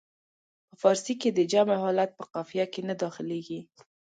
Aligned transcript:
په 0.69 0.75
فارسي 0.81 1.13
کې 1.21 1.29
د 1.33 1.39
جمع 1.51 1.77
حالت 1.83 2.09
په 2.19 2.23
قافیه 2.33 2.65
کې 2.73 2.81
نه 2.89 2.95
داخلیږي. 3.03 3.59